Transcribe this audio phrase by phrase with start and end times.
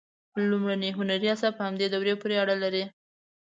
[0.49, 2.83] لومړني هنري آثار په همدې دورې پورې اړه لري.